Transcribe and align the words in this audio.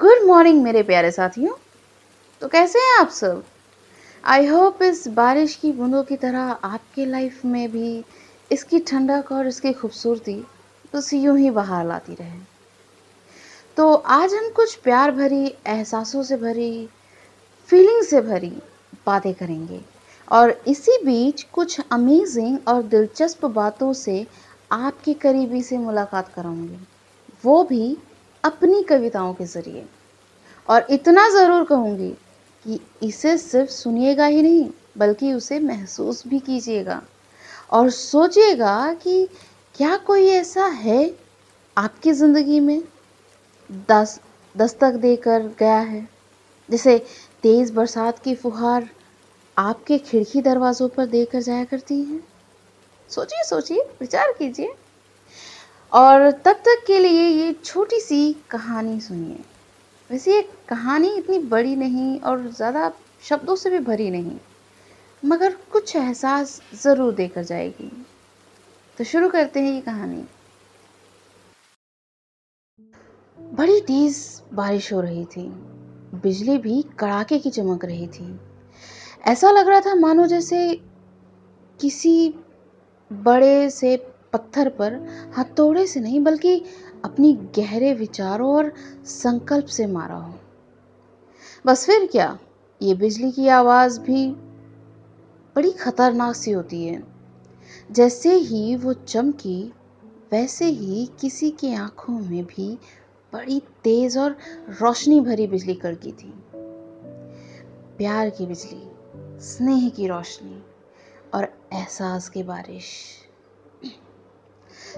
Good 0.00 0.26
morning 0.26 0.62
मेरे 0.62 0.82
प्यारे 0.82 1.10
साथियों। 1.10 1.54
तो 2.40 2.48
कैसे 2.48 2.78
हैं 2.78 2.98
आप 2.98 3.08
सब? 3.08 3.44
आई 4.24 4.46
होप 4.46 4.82
इस 4.82 5.08
बारिश 5.08 5.54
की 5.54 5.72
बूंदों 5.72 6.04
की 6.04 6.16
तरह 6.16 6.40
आपके 6.40 7.06
लाइफ 7.06 7.44
में 7.44 7.72
भी 7.72 8.04
इसकी 8.52 8.78
ठंडक 8.78 9.32
और 9.32 9.46
इसकी 9.46 9.72
खूबसूरती 9.72 10.44
बस 10.94 11.12
यूँ 11.12 11.38
ही 11.38 11.50
बाहर 11.50 11.86
लाती 11.86 12.14
रहे। 12.14 12.38
तो 13.76 13.94
आज 13.94 14.34
हम 14.34 14.50
कुछ 14.50 14.74
प्यार 14.74 15.10
भरी, 15.10 15.54
एहसासों 15.66 16.22
से 16.22 16.36
भरी 16.36 16.88
फीलिंग 17.66 18.02
से 18.02 18.20
भरी 18.20 18.58
बातें 19.06 19.34
करेंगे। 19.34 19.80
और 20.32 20.62
इसी 20.68 21.04
बीच 21.04 21.42
कुछ 21.42 21.80
अमेजिंग 21.92 22.58
और 22.68 22.82
दिलचस्प 22.82 23.46
बातों 23.46 23.92
से 23.92 24.26
आपके 24.72 25.14
करीबी 25.14 25.62
से 25.62 25.78
मुलाकात 25.78 26.32
कराऊँगी। 26.34 26.78
वो 27.44 27.64
भी 27.64 27.96
अपनी 28.44 28.82
कविताओं 28.82 29.34
के 29.34 29.44
ज़रिए। 29.44 29.86
और 30.68 30.86
इतना 30.90 31.28
ज़रूर 31.28 31.64
कहूँगी 31.64 32.10
कि 32.64 32.80
इसे 33.02 33.38
सिर्फ़ 33.38 33.70
सुनिएगा 33.70 34.26
ही 34.26 34.42
नहीं, 34.42 34.70
बल्कि 34.98 35.32
उसे 35.32 35.60
महसूस 35.60 36.26
भी 36.26 36.38
कीजिएगा। 36.38 37.02
और 37.70 37.90
सोचिएगा 37.90 38.94
कि 38.94 39.28
क्या 39.74 39.96
कोई 39.96 40.26
ऐसा 40.26 40.66
है 40.66 41.14
आपकी 41.76 42.12
ज़िंदगी 42.12 42.60
में? 42.60 42.82
दस, 43.88 44.20
दस्तक 44.56 44.92
देकर 44.92 45.42
गया 45.58 45.78
है। 45.78 46.08
जैसे 46.70 46.98
तेज़ 47.42 47.72
बरसात 47.72 48.18
की 48.18 48.34
फुहार 48.34 48.88
आपके 49.58 49.98
खिड़की 49.98 50.42
दरवाज़ों 50.42 50.88
पर 50.88 51.06
देकर 51.06 51.42
जाया 51.42 51.64
करती 51.64 52.02
हैं। 52.02 52.24
सोचिए 53.08 53.42
सोचिए, 53.44 53.80
विचार 54.00 54.32
कीजिए। 54.32 54.74
और 55.92 56.30
तब 56.44 56.56
तक 56.64 56.82
के 56.86 56.98
लिए 56.98 57.22
ये 57.22 57.52
छोटी 57.54 58.00
सी 58.00 58.32
कहानी 58.50 59.00
सुनिए। 59.00 59.38
वैसे 60.10 60.34
ये 60.34 60.42
कहानी 60.68 61.08
इतनी 61.16 61.38
बड़ी 61.48 61.74
नहीं 61.76 62.18
और 62.20 62.46
ज़्यादा 62.48 62.90
शब्दों 63.22 63.56
से 63.56 63.70
भी 63.70 63.78
भरी 63.80 64.10
नहीं, 64.10 64.36
मगर 65.22 65.54
कुछ 65.72 65.94
एहसास 65.96 66.60
ज़रूर 66.82 67.14
देकर 67.14 67.44
जाएगी। 67.44 67.90
तो 68.98 69.04
शुरू 69.04 69.28
करते 69.28 69.60
हैं 69.60 69.72
ये 69.72 69.80
कहानी। 69.80 70.24
बड़ी 73.38 73.80
तेज़ 73.80 74.18
बारिश 74.54 74.92
हो 74.92 75.00
रही 75.00 75.24
थी। 75.26 75.48
बिजली 76.22 76.56
भी 76.58 76.82
कड़ाके 76.98 77.38
की 77.38 77.50
चमक 77.50 77.84
रही 77.84 78.06
थी। 78.08 78.38
ऐसा 79.26 79.50
लग 79.50 79.68
रहा 79.68 79.80
था 79.80 79.94
मानो 79.94 80.26
जैसे 80.26 80.58
किसी 81.78 82.34
बड़े 83.10 83.68
से 83.70 83.96
पत्थर 84.32 84.68
पर 84.68 84.94
हथौड़े 85.38 85.86
से 85.86 86.00
नहीं, 86.00 86.20
बल्कि 86.20 86.64
अपनी 87.04 87.32
गहरे 87.32 87.94
विचारों 87.94 88.54
और 88.54 88.72
संकल्प 89.04 89.66
से 89.66 89.86
मारा 89.86 90.14
हो। 90.14 90.34
बस 91.66 91.86
फिर 91.86 92.06
क्या, 92.06 92.38
ये 92.82 92.94
बिजली 92.94 93.32
की 93.32 93.48
आवाज़ 93.48 94.00
भी 94.00 94.28
बड़ी 95.56 95.70
खतरनाक 95.70 96.36
सी 96.36 96.50
होती 96.50 96.84
है। 96.84 97.04
जैसे 97.92 98.32
ही 98.34 98.76
वो 98.76 98.92
चमकी, 98.92 99.72
वैसे 100.32 100.64
ही 100.64 101.10
किसी 101.20 101.50
की 101.50 101.74
आँखों 101.74 102.18
में 102.18 102.44
भी 102.44 102.78
बड़ी 103.32 103.60
तेज 103.84 104.18
और 104.18 104.36
रोशनी 104.68 105.20
भरी 105.20 105.46
बिजली 105.46 105.74
कड़की 105.74 106.12
थी। 106.12 106.34
प्यार 107.98 108.30
की 108.30 108.46
बिजली, 108.46 108.90
स्नेह 109.40 109.88
की 109.88 110.06
रोशनी 110.06 110.62
और 111.34 111.44
एहसास 111.72 112.28
की 112.28 112.42
बारिश। 112.42 112.84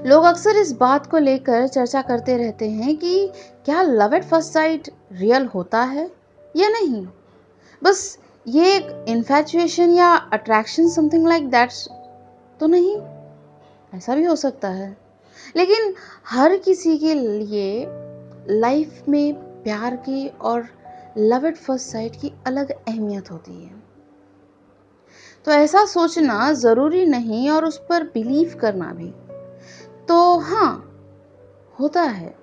लोग 0.06 0.24
अक्सर 0.24 0.56
इस 0.56 0.72
बात 0.72 1.06
को 1.06 1.18
लेकर 1.18 1.66
चर्चा 1.66 2.02
करते 2.02 2.36
रहते 2.36 2.70
हैं 2.70 2.96
कि 2.96 3.32
क्या 3.64 3.82
love 3.82 4.14
at 4.14 4.24
first 4.24 4.52
sight 4.52 4.88
real 5.12 5.46
होता 5.46 5.82
है 5.82 6.10
या 6.56 6.68
नहीं? 6.68 7.06
बस 7.82 8.18
ये 8.48 8.76
एक 8.76 9.04
इन्फेचुएशन 9.08 9.90
या 9.90 10.14
अट्रैक्शन 10.14 10.88
समथिंग 10.88 11.28
लाइक 11.28 11.50
दैट्स 11.50 11.88
तो 12.60 12.66
नहीं? 12.66 12.96
ऐसा 13.94 14.14
भी 14.14 14.24
हो 14.24 14.36
सकता 14.36 14.68
है। 14.68 14.96
लेकिन 15.56 15.94
हर 16.26 16.56
किसी 16.56 16.98
के 16.98 17.14
लिए 17.14 17.86
लाइफ 18.50 19.02
में 19.08 19.34
प्यार 19.62 19.96
की 19.96 20.28
और 20.28 20.66
लव 21.18 21.46
एट 21.46 21.56
फ़र्स्ट 21.56 21.86
साइट 21.86 22.16
की 22.16 22.32
अलग 22.46 22.70
अहमियत 22.70 23.30
होती 23.30 23.64
है। 23.64 23.82
तो 25.44 25.52
ऐसा 25.52 25.84
सोचना 25.84 26.52
ज़रूरी 26.52 27.06
नहीं 27.06 27.50
और 27.50 27.64
उस 27.64 27.78
पर 27.88 28.02
बिलीव 28.02 28.58
करना 28.60 28.92
भी। 28.92 29.14
तो 30.10 30.38
हाँ 30.38 30.70
होता 31.80 32.02
है। 32.02 32.34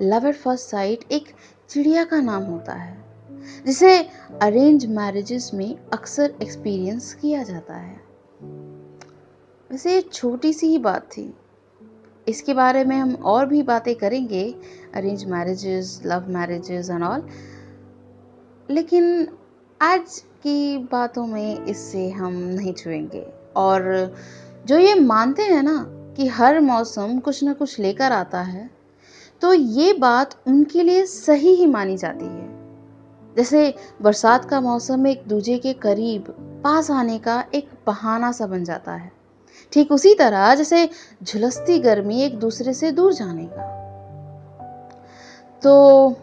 लव 0.00 0.26
एट 0.26 0.34
फ़र्स्ट 0.34 0.70
साइट 0.70 1.04
एक 1.12 1.28
चिड़िया 1.70 2.04
का 2.04 2.20
नाम 2.20 2.42
होता 2.42 2.72
है, 2.72 3.04
जिसे 3.66 3.96
अरेंज 4.42 4.86
मैरिजेस 4.86 5.50
में 5.54 5.76
अक्सर 5.92 6.34
एक्सपीरियंस 6.42 7.14
किया 7.14 7.42
जाता 7.42 7.74
है। 7.74 7.96
वैसे 9.70 9.94
ये 9.94 10.00
छोटी 10.00 10.52
सी 10.52 10.66
ही 10.66 10.78
बात 10.78 11.02
थी। 11.02 11.34
इसके 12.28 12.54
बारे 12.54 12.84
में 12.84 12.96
हम 12.96 13.14
और 13.14 13.46
भी 13.46 13.62
बातें 13.62 13.94
करेंगे 13.94 14.44
arrange 14.94 15.24
marriages 15.24 16.00
love 16.06 16.28
marriages 16.28 16.90
and 16.90 17.02
all 17.02 17.28
लेकिन 18.70 19.28
आज 19.82 20.18
की 20.18 20.78
बातों 20.78 21.26
में 21.26 21.64
इससे 21.64 22.10
हम 22.10 22.32
नहीं 22.32 22.74
छुएँगे। 22.74 23.26
और 23.56 24.14
जो 24.66 24.78
ये 24.78 24.94
मानते 24.94 25.42
हैं 25.42 25.62
ना 25.62 25.93
कि 26.16 26.26
हर 26.28 26.60
मौसम 26.60 27.18
कुछ 27.18 27.42
ना 27.42 27.52
कुछ 27.52 27.78
लेकर 27.80 28.12
आता 28.12 28.40
है 28.40 28.70
तो 29.42 29.52
ये 29.52 29.92
बात 29.92 30.36
उनके 30.46 30.82
लिए 30.82 31.04
सही 31.06 31.54
ही 31.54 31.66
मानी 31.66 31.96
जाती 31.96 32.24
है। 32.24 32.52
जैसे 33.36 33.74
बरसात 34.02 34.44
का 34.44 34.60
मौसम 34.60 35.06
एक 35.06 35.22
दूजे 35.28 35.58
के 35.58 35.72
करीब 35.72 36.24
पास 36.64 36.90
आने 36.90 37.18
का 37.18 37.44
एक 37.54 37.68
बहाना 37.86 38.32
सा 38.32 38.46
बन 38.46 38.64
जाता 38.64 38.92
है। 38.92 39.12
ठीक 39.72 39.92
उसी 39.92 40.14
तरह 40.14 40.54
जैसे 40.54 40.88
झुलसती 41.22 41.78
गर्मी 41.78 42.20
एक 42.22 42.38
दूसरे 42.38 42.74
से 42.74 42.90
दूर 42.92 43.12
जाने 43.12 43.46
का। 43.52 43.72
तो 45.62 46.16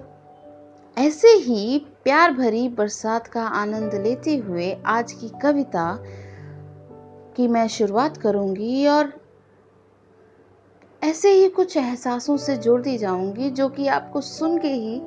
ऐसे 0.97 1.27
ही 1.27 1.77
प्यार 2.03 2.31
भरी 2.31 2.67
बरसात 2.69 3.27
का 3.27 3.43
आनंद 3.43 3.93
लेते 3.95 4.35
हुए 4.37 4.71
आज 4.85 5.11
की 5.11 5.29
कविता 5.41 5.97
की 7.35 7.47
मैं 7.47 7.67
शुरुआत 7.67 8.17
करूँगी 8.17 8.85
और 8.87 9.20
ऐसे 11.03 11.29
ही 11.29 11.49
कुछ 11.49 11.77
एहसासों 11.77 12.37
से 12.37 12.57
जोड़ती 12.57 12.97
जाऊँगी 12.97 13.49
जो 13.49 13.69
कि 13.69 13.87
आपको 13.87 14.21
सुन 14.21 14.57
के 14.57 14.67
ही 14.67 15.01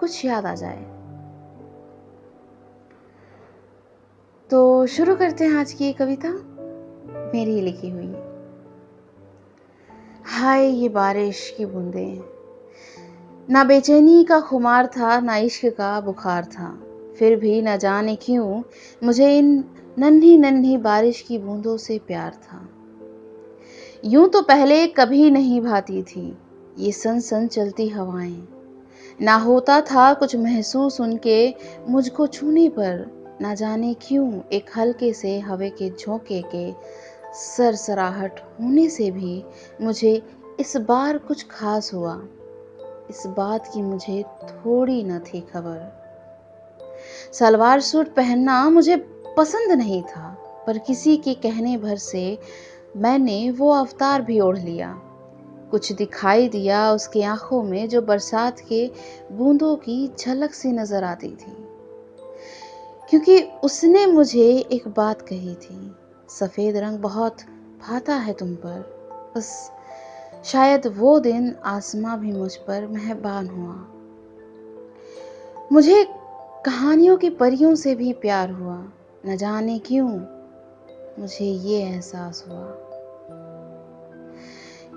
कुछ 0.00 0.24
याद 0.24 0.46
आ 0.46 0.54
जाए। 0.54 0.84
तो 4.50 4.86
शुरू 4.86 5.16
करते 5.16 5.44
हैं 5.44 5.52
आज 5.52 5.72
की 5.72 5.84
ये 5.84 5.92
कविता। 5.92 6.28
मेरी 7.34 7.60
लिखी 7.60 7.90
हुई। 7.90 8.14
हाय, 10.24 10.64
ये 10.64 10.88
बारिश 10.88 11.54
की 11.56 11.66
बूंदे। 11.66 12.24
ना 13.50 13.64
बेचैनी 13.64 14.24
का 14.24 14.40
खुमार 14.40 14.86
था, 14.86 15.20
ना 15.20 15.36
इश्क 15.36 15.66
का 15.66 16.00
बुखार 16.00 16.44
था। 16.44 16.82
फिर 17.18 17.36
भी 17.36 17.62
न 17.62 17.76
जाने 17.76 18.16
क्यों, 18.16 18.62
मुझे 19.04 19.38
इन 19.38 19.64
नन्ही 19.98 20.38
नन्ही 20.38 20.76
बारिश 20.76 21.20
की 21.20 21.38
बूंदों 21.38 21.76
से 21.76 21.98
प्यार 21.98 22.32
था। 22.32 22.67
यूँ 24.04 24.28
तो 24.28 24.42
पहले 24.42 24.86
कभी 24.86 25.30
नहीं 25.30 25.60
भाती 25.60 26.02
थी। 26.02 26.38
ये 26.78 26.92
सन 26.92 27.20
सन 27.20 27.46
चलती 27.46 27.88
हवाएँ। 27.88 28.48
ना 29.20 29.34
होता 29.34 29.80
था 29.80 30.14
कुछ 30.14 30.36
महसूस 30.36 31.00
उनके 31.00 31.54
मुझको 31.88 32.26
छूने 32.26 32.68
पर। 32.68 33.06
ना 33.40 33.54
जाने 33.54 33.94
क्यों 33.94 34.40
एक 34.52 34.70
हल्के 34.76 35.12
से 35.12 35.38
हवे 35.40 35.70
के 35.70 35.90
झोंके 35.90 36.42
के 36.54 36.72
सरसराहट 37.34 38.40
होने 38.40 38.88
से 38.88 39.10
भी 39.10 39.44
मुझे 39.80 40.22
इस 40.60 40.76
बार 40.76 41.18
कुछ 41.18 41.46
खास 41.50 41.94
हुआ। 41.94 42.22
इस 43.10 43.22
बात 43.26 43.66
की 43.66 43.82
मुझे 43.82 44.22
थोड़ी 44.22 45.02
न 45.04 45.18
थी 45.18 45.40
खबर। 45.40 45.80
सलवार 47.32 47.80
सूट 47.80 48.14
पहनना 48.14 48.70
मुझे 48.70 48.96
पसंद 49.36 49.72
नहीं 49.72 50.02
था, 50.02 50.36
पर 50.66 50.78
किसी 50.78 51.16
के 51.16 51.34
कहने 51.34 51.76
भर 51.76 51.96
से 51.96 52.38
मैंने 52.96 53.50
वो 53.50 53.70
अवतार 53.70 54.22
भी 54.22 54.40
ओढ़ 54.40 54.58
लिया। 54.58 55.02
कुछ 55.70 55.92
दिखाई 55.92 56.48
दिया 56.48 56.92
उसकी 56.92 57.22
आँखों 57.22 57.62
में 57.62 57.88
जो 57.88 58.02
बरसात 58.02 58.60
के 58.60 58.90
बूंदों 59.32 59.76
की 59.76 60.12
झलक 60.18 60.52
सी 60.52 60.72
नज़र 60.72 61.04
आती 61.04 61.28
थी। 61.28 61.68
क्योंकि 63.10 63.42
उसने 63.64 64.06
मुझे 64.06 64.58
एक 64.72 64.88
बात 64.88 65.22
कही 65.22 65.54
थी, 65.54 65.96
सफ़ेद 66.28 66.76
रंग 66.76 66.98
बहुत 66.98 67.36
भाता 67.80 68.14
है 68.14 68.32
तुम 68.32 68.54
पर। 68.54 68.98
बस 69.36 69.72
शायद 70.44 70.86
वो 70.86 71.20
दिन 71.20 71.56
आसमां 71.64 72.20
भी 72.20 72.32
मुझ 72.32 72.56
पर 72.56 72.86
मेहरबान 72.86 73.48
हुआ। 73.48 73.86
मुझे 75.72 76.06
कहानियों 76.64 77.16
की 77.16 77.30
परियों 77.30 77.74
से 77.74 77.94
भी 77.94 78.12
प्यार 78.12 78.50
हुआ। 78.50 78.84
न 79.26 79.36
जाने 79.36 79.78
क्यों 79.78 80.37
मुझे 81.18 81.44
ये 81.44 81.82
एहसास 81.82 82.44
हुआ। 82.48 82.74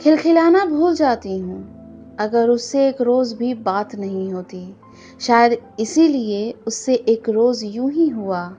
खिलखिलाना 0.02 0.66
भूल 0.66 0.96
जाती 0.96 1.40
हूँ। 1.40 1.82
अगर 2.20 2.50
उससे 2.50 2.88
एक 2.88 3.02
रोज़ 3.02 3.36
भी 3.36 3.54
बात 3.54 3.96
नहीं 3.96 4.34
होती, 4.34 4.76
शायद 5.20 5.62
इसीलिए 5.80 6.52
उससे 6.68 6.96
एक 6.96 7.30
रोज़ 7.30 7.66
यूँ 7.66 7.92
ही 7.92 8.10
हुआ। 8.10 8.58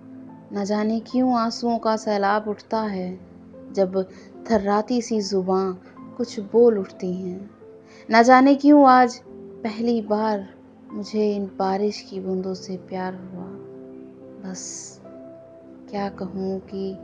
न 0.52 0.64
जाने 0.64 1.00
क्यों 1.00 1.34
आंसुओं 1.38 1.78
का 1.78 1.96
सैलाब 1.96 2.48
उठता 2.48 2.80
है, 2.80 3.20
जब 3.72 4.08
थर्राती 4.50 5.02
सी 5.02 5.20
जुबां 5.20 5.72
कुछ 6.16 6.40
बोल 6.40 6.78
उठती 6.78 7.12
हैं। 7.12 7.50
न 8.10 8.22
जाने 8.22 8.54
क्यों 8.54 8.88
आज 8.88 9.22
पहली 9.38 10.00
बार 10.00 10.48
मुझे 10.92 11.36
इन 11.36 11.44
बारिश 11.58 12.00
की 12.00 12.20
बूंदों 12.20 12.54
से 12.54 12.76
प्यार 12.76 13.14
हुआ। 13.14 13.46
बस, 14.42 15.00
क्या 15.90 16.08
कहूँ 16.08 16.60
कि 16.60 16.96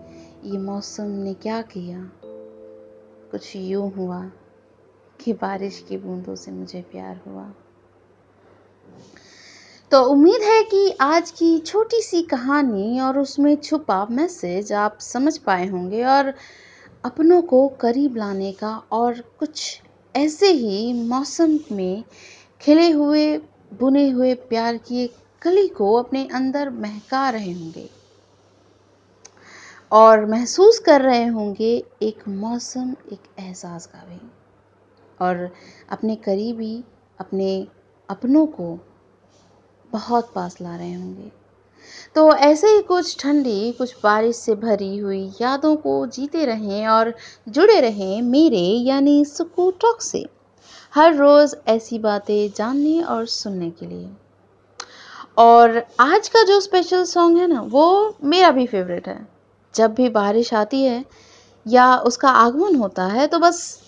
ये 0.45 0.59
मौसम 0.59 1.03
ने 1.03 1.35
क्या 1.35 1.63
किया? 1.63 2.11
कुछ 3.31 3.57
यूँ 3.57 3.93
हुआ 3.93 4.31
कि 5.21 5.33
बारिश 5.33 5.85
की 5.89 5.97
बूंदों 5.97 6.35
से 6.35 6.51
मुझे 6.51 6.81
प्यार 6.81 7.21
हुआ। 7.27 7.55
तो 9.91 10.03
उम्मीद 10.03 10.43
है 10.43 10.63
कि 10.63 10.97
आज 11.01 11.31
की 11.31 11.59
छोटी 11.59 12.03
सी 12.03 12.23
कहानी 12.23 13.01
और 13.01 13.19
उसमें 13.19 13.57
छुपा 13.57 14.07
मैसेज 14.11 14.73
आप 14.73 14.99
समझ 15.01 15.39
पाए 15.39 15.67
होंगे 15.67 16.05
और 16.05 16.35
अपनों 17.05 17.43
को 17.43 17.69
करीब 17.69 18.17
लाने 18.17 18.53
का 18.53 18.83
और 18.93 19.21
कुछ 19.21 19.83
ऐसे 20.17 20.53
ही 20.53 20.93
मौसम 20.93 21.59
में 21.73 22.05
खिले 22.61 22.91
हुए, 22.91 23.39
बुने 23.75 24.11
हुए 24.11 24.35
प्यार 24.35 24.77
की 24.77 25.05
एक 25.05 25.15
कली 25.43 25.69
को 25.69 25.95
अपने 25.95 26.29
अंदर 26.33 26.71
महका 26.71 27.31
रहे 27.31 27.53
होंगे। 27.53 27.98
और 29.93 30.27
महसूस 30.27 30.79
कर 30.79 31.03
रहे 31.03 31.27
होंगे 31.27 31.85
एक 32.03 32.29
मौसम, 32.29 32.97
एक 33.13 33.21
एहसास 33.39 33.87
का 33.87 33.99
भी 33.99 34.31
और 35.21 35.55
अपने 35.91 36.17
करीबी, 36.17 36.85
अपने 37.21 37.69
अपनों 38.11 38.47
को 38.47 38.79
बहुत 39.93 40.33
पास 40.35 40.61
ला 40.61 40.77
रहे 40.77 40.95
होंगे। 40.95 41.33
तो 42.15 42.35
ऐसे 42.35 42.67
ही 42.67 42.83
कुछ 42.83 43.23
ठंडी, 43.23 43.73
कुछ 43.73 43.97
बारिश 44.03 44.37
से 44.37 44.55
भरी 44.55 44.99
हुई 44.99 45.33
यादों 45.41 45.77
को 45.77 46.07
जीते 46.07 46.45
रहें 46.45 46.89
और 46.89 47.15
जुड़े 47.49 47.81
रहें 47.81 48.23
मेरे, 48.23 48.67
यानी 48.67 49.25
सुकू 49.25 49.71
टॉक 49.71 50.01
से। 50.01 50.27
हर 50.95 51.15
रोज़ 51.15 51.57
ऐसी 51.69 51.99
बातें 51.99 52.51
जानने 52.57 53.03
और 53.03 53.27
सुनने 53.27 53.71
के 53.71 53.87
लिए। 53.87 54.11
और 55.39 55.87
आज 56.01 56.29
का 56.29 56.43
जो 56.43 56.61
स्पेशल 56.61 57.05
सॉन्ग 57.05 57.39
है 57.39 57.47
ना, 57.47 57.61
वो 57.61 58.17
मेरा 58.25 58.51
भी 58.51 58.67
फेवरेट 58.67 59.09
है। 59.09 59.38
जब 59.75 59.95
भी 59.95 60.09
बारिश 60.09 60.55
आती 60.55 60.83
है 60.85 61.05
या 61.67 61.97
उसका 61.97 62.31
आगमन 62.31 62.77
होता 62.77 63.05
है 63.07 63.27
तो 63.27 63.39
बस 63.39 63.83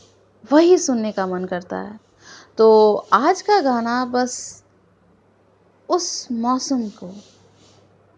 वही 0.52 0.78
सुनने 0.78 1.12
का 1.12 1.26
मन 1.26 1.44
करता 1.44 1.76
है। 1.76 2.00
तो 2.58 2.94
आज 3.12 3.42
का 3.42 3.60
गाना 3.60 4.04
बस 4.04 4.64
उस 5.88 6.28
मौसम 6.32 6.88
को, 6.88 7.14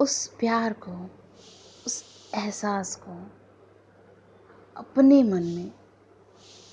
उस 0.01 0.27
प्यार 0.27 0.73
को, 0.73 1.11
उस 1.87 2.05
एहसास 2.35 2.97
को 2.97 3.31
अपने 4.77 5.23
मन 5.23 5.43
में, 5.43 5.73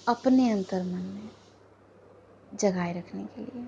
अपने 0.07 0.51
अंतर 0.51 0.83
मन 0.83 1.05
में 1.13 1.29
जगाए 2.53 2.93
रखने 2.97 3.23
के 3.23 3.41
लिए। 3.41 3.67